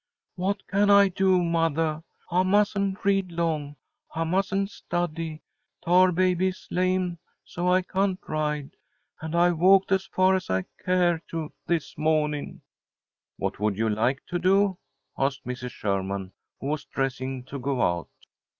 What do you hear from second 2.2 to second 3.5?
I mustn't read